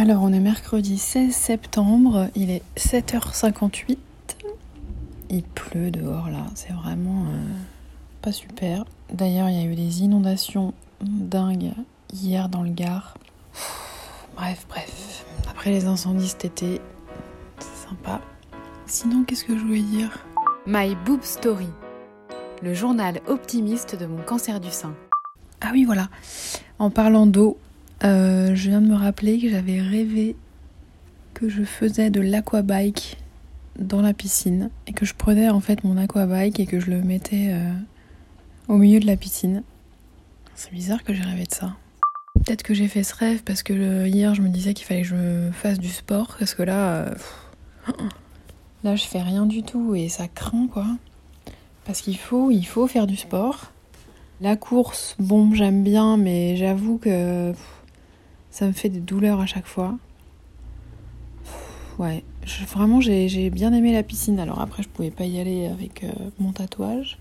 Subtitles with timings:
[0.00, 3.98] Alors, on est mercredi 16 septembre, il est 7h58.
[5.28, 7.48] Il pleut dehors là, c'est vraiment euh,
[8.22, 8.84] pas super.
[9.12, 11.72] D'ailleurs, il y a eu des inondations dingues
[12.12, 13.18] hier dans le Gard.
[14.36, 15.24] Bref, bref.
[15.50, 16.80] Après les incendies cet été,
[17.58, 18.20] c'est sympa.
[18.86, 20.24] Sinon, qu'est-ce que je voulais dire?
[20.64, 21.70] My Boob Story,
[22.62, 24.94] le journal optimiste de mon cancer du sein.
[25.60, 26.08] Ah oui, voilà.
[26.78, 27.58] En parlant d'eau,
[28.04, 30.36] euh, je viens de me rappeler que j'avais rêvé
[31.34, 33.16] que je faisais de l'aquabike
[33.78, 37.00] dans la piscine et que je prenais en fait mon aquabike et que je le
[37.00, 37.72] mettais euh,
[38.66, 39.62] au milieu de la piscine.
[40.54, 41.76] C'est bizarre que j'ai rêvé de ça.
[42.34, 45.02] Peut-être que j'ai fait ce rêve parce que le, hier je me disais qu'il fallait
[45.02, 47.14] que je fasse du sport parce que là, euh,
[48.84, 50.86] là je fais rien du tout et ça craint quoi.
[51.84, 53.72] Parce qu'il faut, il faut faire du sport.
[54.40, 57.52] La course, bon, j'aime bien, mais j'avoue que
[58.50, 59.98] ça me fait des douleurs à chaque fois.
[61.98, 62.22] Ouais,
[62.72, 64.38] vraiment j'ai bien aimé la piscine.
[64.38, 67.18] Alors après, je pouvais pas y aller avec euh, mon tatouage.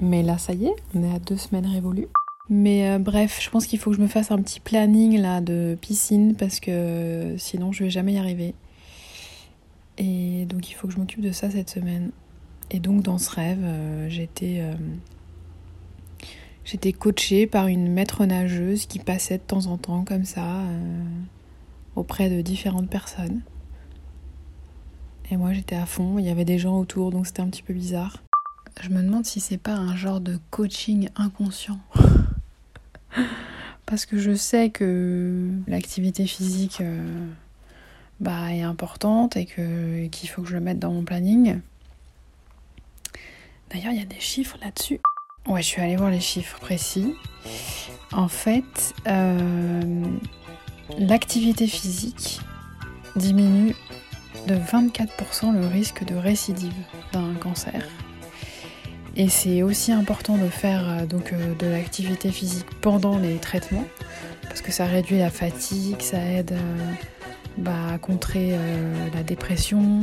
[0.00, 2.08] Mais là, ça y est, on est à deux semaines révolues.
[2.48, 5.40] Mais euh, bref, je pense qu'il faut que je me fasse un petit planning là
[5.40, 8.54] de piscine parce que sinon je vais jamais y arriver.
[9.98, 12.10] Et donc il faut que je m'occupe de ça cette semaine.
[12.70, 14.62] Et donc dans ce rêve, euh, j'étais
[16.64, 20.62] j'étais coachée par une maître nageuse qui passait de temps en temps comme ça
[21.96, 23.40] auprès de différentes personnes.
[25.30, 27.62] Et moi j'étais à fond, il y avait des gens autour donc c'était un petit
[27.62, 28.22] peu bizarre.
[28.80, 31.78] Je me demande si c'est pas un genre de coaching inconscient.
[33.86, 37.28] Parce que je sais que l'activité physique euh,
[38.20, 41.60] bah, est importante et qu'il faut que je le mette dans mon planning.
[43.70, 45.00] D'ailleurs, il y a des chiffres là-dessus.
[45.48, 47.14] Ouais, je suis allée voir les chiffres précis.
[48.12, 50.04] En fait, euh,
[50.98, 52.40] l'activité physique
[53.16, 53.74] diminue
[54.46, 56.74] de 24% le risque de récidive
[57.12, 57.88] d'un cancer.
[59.16, 63.84] Et c'est aussi important de faire euh, donc euh, de l'activité physique pendant les traitements
[64.42, 66.54] parce que ça réduit la fatigue, ça aide
[67.56, 68.54] bah, à contrer
[69.14, 70.02] la dépression,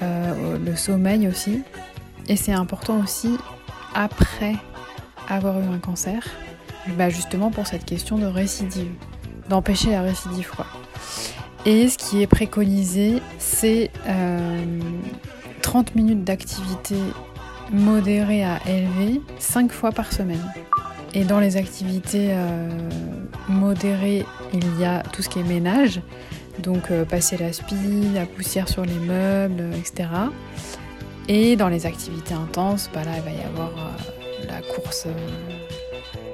[0.00, 1.62] le sommeil aussi.
[2.28, 3.36] Et c'est important aussi
[3.96, 4.54] après
[5.28, 6.22] avoir eu un cancer,
[6.96, 8.92] bah, justement pour cette question de récidive,
[9.48, 10.66] d'empêcher la récidive quoi.
[11.64, 13.90] Et ce qui est préconisé, c'est
[15.62, 16.94] 30 minutes d'activité
[17.72, 20.52] modéré à élevé 5 fois par semaine.
[21.12, 22.68] Et dans les activités euh,
[23.48, 26.02] modérées, il y a tout ce qui est ménage,
[26.60, 30.08] donc euh, passer la spie, la poussière sur les meubles, etc.
[31.28, 35.06] Et dans les activités intenses, bah là, il va y avoir euh, la course,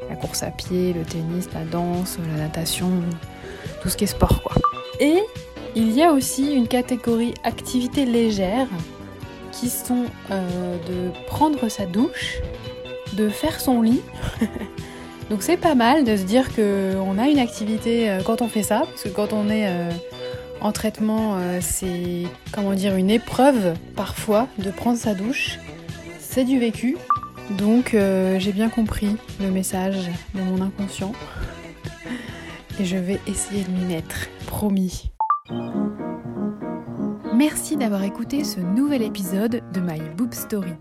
[0.08, 2.91] la course à pied, le tennis, la danse, la natation,
[3.82, 4.56] tout ce qui est sport, quoi.
[5.00, 5.22] Et
[5.75, 8.69] il y a aussi une catégorie activité légère
[9.53, 12.41] qui sont euh, de prendre sa douche,
[13.14, 14.03] de faire son lit.
[15.30, 18.62] Donc c'est pas mal de se dire qu'on a une activité euh, quand on fait
[18.62, 19.91] ça, parce que quand on est euh,
[20.62, 25.58] en traitement, c'est comment dire une épreuve parfois de prendre sa douche.
[26.20, 26.96] C'est du vécu.
[27.58, 31.12] Donc j'ai bien compris le message de mon inconscient.
[32.80, 35.10] Et je vais essayer de m'y mettre, promis.
[37.34, 40.72] Merci d'avoir écouté ce nouvel épisode de My Boob Story.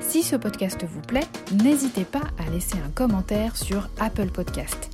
[0.00, 1.26] Si ce podcast vous plaît,
[1.62, 4.93] n'hésitez pas à laisser un commentaire sur Apple Podcast.